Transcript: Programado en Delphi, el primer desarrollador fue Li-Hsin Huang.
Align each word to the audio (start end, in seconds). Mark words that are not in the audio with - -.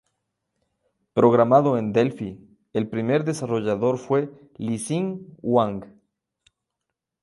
Programado 1.13 1.77
en 1.77 1.93
Delphi, 1.93 2.39
el 2.73 2.89
primer 2.89 3.23
desarrollador 3.23 3.99
fue 3.99 4.31
Li-Hsin 4.57 5.35
Huang. 5.43 5.83